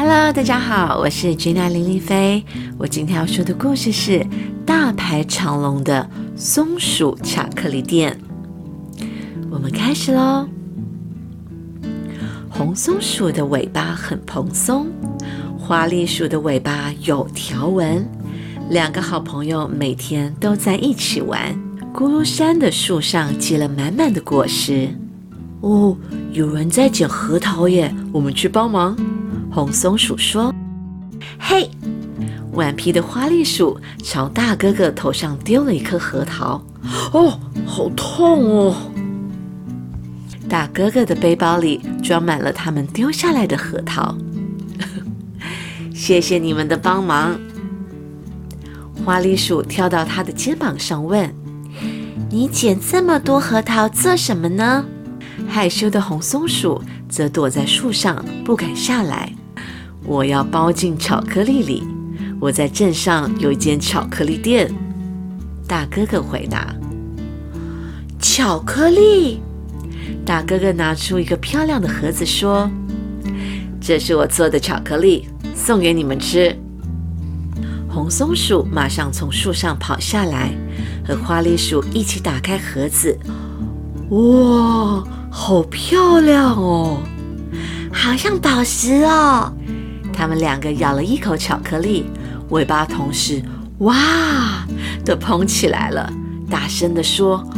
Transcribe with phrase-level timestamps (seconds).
[0.00, 2.44] Hello，大家好，我是 Gina 林丽菲。
[2.78, 4.24] 我今天要说的故事是
[4.64, 8.16] 大排长龙的松鼠巧克力店。
[9.50, 10.48] 我们开始喽。
[12.48, 14.86] 红松鼠的尾巴很蓬松，
[15.58, 18.08] 花栗鼠的尾巴有条纹。
[18.70, 21.52] 两个好朋友每天都在一起玩。
[21.92, 24.88] 咕噜山的树上结了满满的果实。
[25.60, 25.96] 哦，
[26.30, 27.92] 有人在捡核桃耶！
[28.12, 28.96] 我们去帮忙。
[29.58, 30.54] 红松鼠说
[31.36, 31.68] ：“嘿！”
[32.54, 36.64] 顽皮的花栗鼠朝大哥哥头上丢了一颗核桃。
[37.12, 37.36] 哦，
[37.66, 38.76] 好痛哦！
[40.48, 44.16] 大哥哥的背包里装满了他们丢下来的核桃。
[45.92, 47.36] 谢谢你们的帮忙。
[49.04, 51.34] 花栗鼠跳到他的肩膀上问
[52.30, 54.84] ：“你捡这么多核桃做什么呢？”
[55.48, 59.32] 害羞的红松鼠则躲在树上，不敢下来。
[60.08, 61.86] 我要包进巧克力里。
[62.40, 64.72] 我在镇上有一间巧克力店。
[65.66, 66.74] 大哥哥回答
[68.18, 69.42] ：“巧克力。”
[70.24, 72.70] 大哥哥拿出一个漂亮的盒子，说
[73.80, 76.56] ：“这是我做的巧克力，送给你们吃。”
[77.86, 80.50] 红松鼠马上从树上跑下来，
[81.06, 83.18] 和花栗鼠一起打开盒子。
[84.10, 85.04] 哇！
[85.30, 87.02] 好漂亮哦，
[87.92, 89.52] 好像宝石哦。
[90.18, 92.04] 他们两个咬了一口巧克力，
[92.48, 93.40] 尾巴同时
[93.86, 94.66] “哇”
[95.06, 96.12] 的蓬起来了，
[96.50, 97.48] 大声的说：“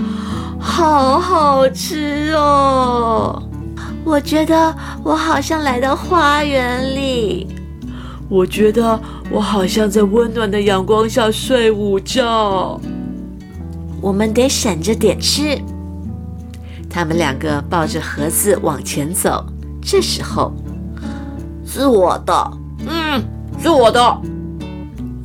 [0.61, 3.43] 好好吃哦！”
[4.05, 7.49] 我觉得我好像来到花园里。
[8.29, 9.01] 我觉得
[9.31, 12.79] 我好像在温暖的阳光下睡午觉。
[14.03, 15.59] 我们得省着点吃。
[16.91, 19.47] 他们两个抱着盒子往前走，
[19.81, 20.53] 这时候
[21.73, 22.53] 是我的，
[22.85, 23.23] 嗯，
[23.63, 24.21] 是我的。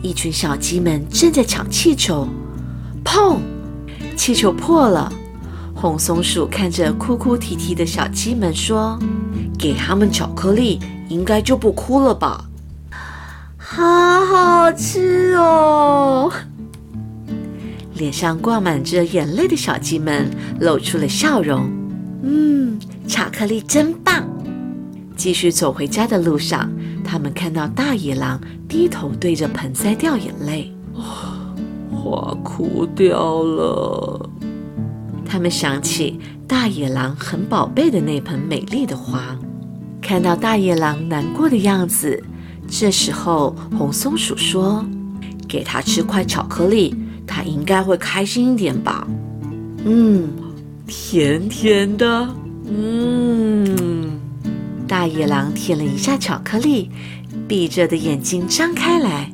[0.04, 2.28] 一群小鸡们正在抢气球，
[3.04, 3.38] 砰！
[4.16, 5.12] 气球破了。
[5.74, 8.96] 红松鼠看着哭哭啼啼的小鸡们说
[9.58, 10.80] ：“给他们巧克力，
[11.10, 12.46] 应该就不哭了吧？”
[13.58, 16.32] 好好吃哦！
[17.96, 20.30] 脸上挂满着眼泪的小鸡们
[20.60, 21.68] 露出了笑容。
[22.22, 24.24] 嗯，巧克力真棒！
[25.26, 26.72] 继续走回家的路上，
[27.04, 30.72] 他们看到大野狼低头对着盆栽掉眼泪，
[31.92, 34.30] 花枯掉了。
[35.26, 39.36] 他们想起大野狼很宝贝的那盆美丽的花，
[40.00, 42.24] 看到大野狼难过的样子，
[42.68, 44.86] 这时候红松鼠说
[45.50, 49.08] ：“给他吃块巧克力。”他应该会开心一点吧？
[49.86, 50.30] 嗯，
[50.86, 52.30] 甜甜的。
[52.68, 53.95] 嗯，
[54.88, 56.92] 大野狼舔了一下巧克力，
[57.48, 59.32] 闭着的眼睛张开来。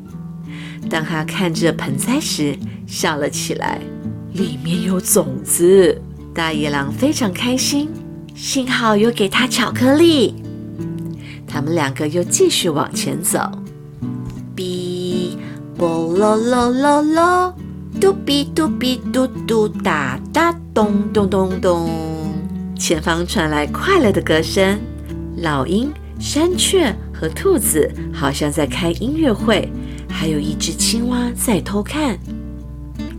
[0.89, 2.57] 当他看着盆栽时，
[2.87, 3.79] 笑了起来。
[4.33, 6.01] 里面有种子。
[6.33, 7.89] 大野狼非常开心，
[8.33, 10.41] 幸好有给他巧克力。
[11.45, 13.39] 他们两个又继续往前走。
[14.55, 15.35] 哔，
[15.77, 17.53] 啵咯咯咯咯。
[17.99, 21.89] 嘟比嘟比嘟嘟哒哒咚咚咚咚，
[22.79, 24.79] 前方传来快乐的歌声。
[25.41, 29.67] 老鹰、山雀和兔子好像在开音乐会，
[30.07, 32.17] 还有一只青蛙在偷看。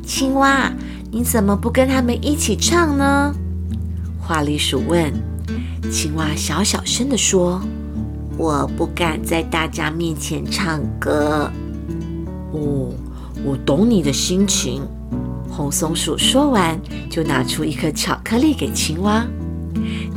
[0.07, 0.73] 青蛙，
[1.11, 3.35] 你怎么不跟他们一起唱呢？
[4.21, 5.13] 花栗鼠问。
[5.91, 7.61] 青蛙小小声地说
[8.39, 11.51] ：“我不敢在大家面前唱歌。”
[12.53, 12.93] 哦。
[13.45, 14.83] 我懂你的心情，
[15.51, 19.27] 红松鼠说完，就拿出一颗巧克力给青蛙。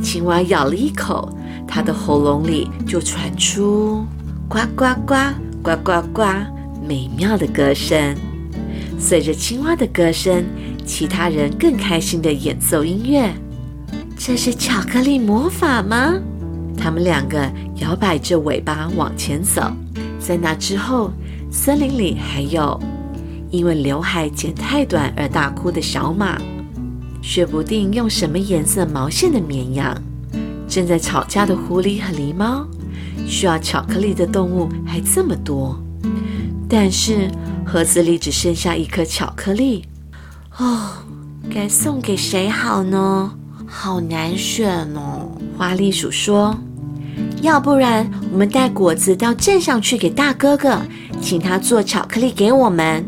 [0.00, 4.04] 青蛙咬了一口，它的喉咙里就传出
[4.48, 5.14] 呱呱呱
[5.62, 6.22] 呱呱呱
[6.86, 8.16] 美妙的歌声。
[8.98, 10.44] 随着青蛙的歌声，
[10.84, 13.30] 其他人更开心地演奏音乐。
[14.16, 16.14] 这是巧克力魔法吗？
[16.76, 19.70] 他们两个摇摆着尾巴往前走。
[20.18, 21.12] 在那之后，
[21.50, 22.80] 森林里还有。
[23.50, 26.36] 因为刘海剪太短而大哭的小马，
[27.22, 29.96] 说不定用什么颜色毛线的绵羊，
[30.76, 32.68] 正在吵架的狐狸和狸猫，
[33.26, 35.74] 需要巧克力的动物还这么多，
[36.68, 37.30] 但是
[37.64, 39.86] 盒子里只剩下一颗巧克力，
[40.58, 40.88] 哦，
[41.48, 43.32] 该送给谁好呢？
[43.66, 45.30] 好难选哦。
[45.56, 46.54] 花栗鼠说
[47.40, 50.78] ：“要不然我们带果子到镇上去给大哥哥，
[51.22, 53.02] 请他做巧克力给我们。”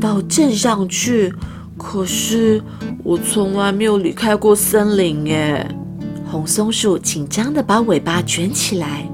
[0.00, 1.30] 到镇上去，
[1.76, 2.62] 可是
[3.04, 5.76] 我从来没有离开过森林耶。
[6.32, 9.06] 红松鼠紧张地把尾巴卷起来，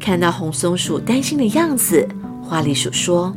[0.00, 2.08] 看到红松鼠担心的样子，
[2.42, 3.36] 花栗鼠说：“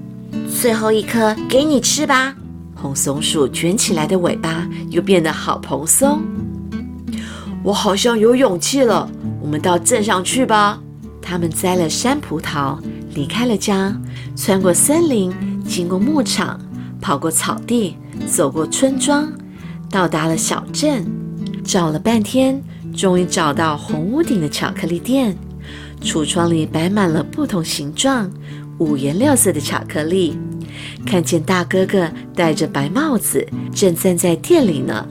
[0.49, 2.33] 最后一颗给你吃吧。”
[2.73, 6.21] 红松鼠卷起来的尾巴又变得好蓬松。
[7.63, 9.11] 我好像有勇气了，
[9.41, 10.79] 我们到镇上去吧。
[11.21, 12.79] 他们摘了山葡萄，
[13.13, 13.93] 离开了家，
[14.37, 15.33] 穿过森林，
[15.65, 16.57] 经过牧场，
[17.01, 19.29] 跑过草地，走过村庄，
[19.89, 21.05] 到达了小镇。
[21.63, 22.59] 找了半天，
[22.95, 25.35] 终于找到红屋顶的巧克力店。
[26.01, 28.29] 橱窗里摆满了不同形状、
[28.79, 30.38] 五颜六色的巧克力。
[31.05, 35.07] 看见大哥哥戴着白帽子，正站在店里呢。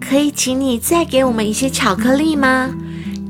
[0.00, 2.70] 可以请你再给我们一些巧克力吗？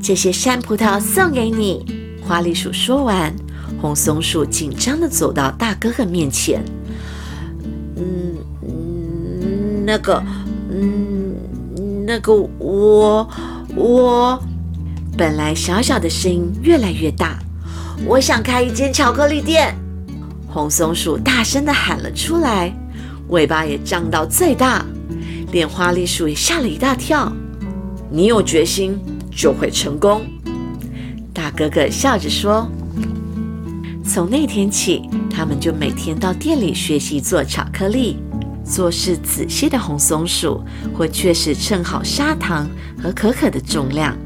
[0.01, 1.85] 这些山葡萄送给你。
[2.21, 3.33] 花栗鼠说完，
[3.81, 6.61] 红松鼠紧张地走到大哥哥面前。
[7.95, 10.21] 嗯嗯，那个，
[10.69, 11.22] 嗯，
[12.05, 13.27] 那个，我，
[13.75, 14.43] 我，
[15.17, 17.39] 本来小小的声音越来越大。
[18.05, 19.73] 我想开一间巧克力店。
[20.47, 22.71] 红松鼠大声地喊了出来，
[23.29, 24.85] 尾巴也张到最大，
[25.51, 27.31] 连花栗鼠也吓了一大跳。
[28.11, 28.99] 你有决心
[29.31, 30.21] 就会成功，
[31.33, 32.67] 大哥哥笑着说。
[34.03, 38.17] 从那天起，他们就每天到店里学习做巧克力。
[38.63, 40.63] 做事仔细的红松鼠
[40.93, 42.69] 会确实称好砂糖
[43.01, 44.17] 和可可的重量。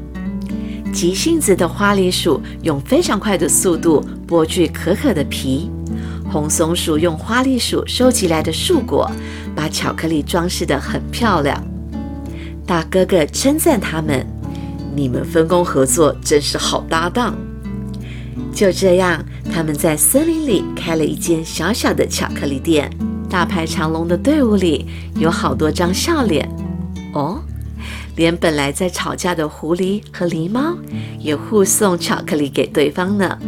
[0.92, 5.70] 急性子的花栗鼠用非常快的速度剥去可可的皮。
[6.30, 9.10] 红松鼠用花栗鼠收集来的树果，
[9.54, 11.62] 把巧克力装饰得很漂亮。
[12.66, 14.26] 大哥哥称赞他们
[14.94, 17.36] ：“你们分工合作，真是好搭档。”
[18.52, 22.90] 就这样，他们在森林里开了一间小小的巧克力店。
[23.28, 24.86] 大排长龙的队伍里
[25.16, 26.48] 有好多张笑脸。
[27.12, 27.40] 哦，
[28.16, 30.76] 连本来在吵架的狐狸和狸猫
[31.18, 33.38] 也互送巧克力给对方呢。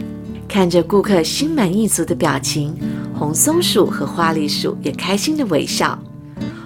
[0.49, 2.75] 看着顾客心满意足的表情，
[3.15, 5.97] 红松鼠和花栗鼠也开心的微笑。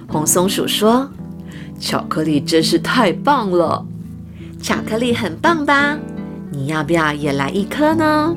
[0.07, 1.07] 红松鼠说
[1.79, 3.85] ：“巧克力真是太棒了，
[4.61, 5.97] 巧克力很棒吧？
[6.49, 8.35] 你要不要也来一颗呢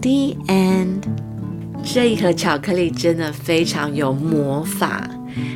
[0.00, 1.23] ？”The end。
[1.84, 5.08] 这一盒巧克力真的非常有魔法，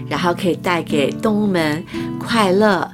[0.08, 1.82] 然后可以带给动物们
[2.20, 2.88] 快乐。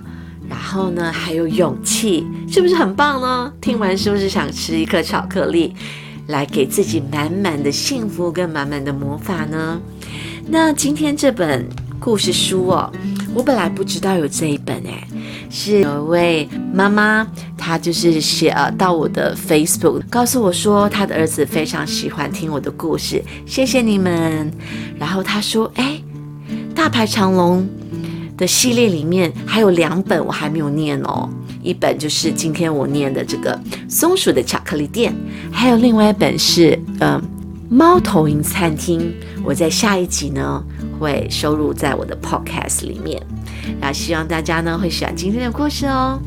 [0.48, 3.52] 然后呢，还有勇气，是不是很棒呢？
[3.60, 5.74] 听完是不是想吃一颗巧克力，
[6.28, 9.80] 来给自己满满的幸福跟满满的魔法呢？
[10.46, 11.66] 那今天这本
[11.98, 12.92] 故事书哦，
[13.34, 15.06] 我本来不知道有这一本哎，
[15.50, 17.26] 是有位妈妈，
[17.58, 24.52] 她就是写呃到我的 Facebook，告诉我说她的儿子非常喜欢听我的故事，谢谢你们。
[24.98, 26.00] 然后她说，哎，
[26.74, 27.66] 大排长龙。
[28.36, 31.30] 的系列里面还有两本我还没有念哦，
[31.62, 33.56] 一本就是今天我念的这个
[33.88, 35.14] 松鼠的巧克力店，
[35.52, 37.22] 还有另外一本是嗯
[37.70, 39.14] 猫头鹰餐厅，
[39.44, 40.60] 我在下一集呢
[40.98, 43.20] 会收入在我的 podcast 里面，
[43.80, 46.20] 那希望大家呢会喜欢今天的故事哦。